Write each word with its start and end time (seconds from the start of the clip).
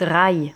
drei. 0.00 0.54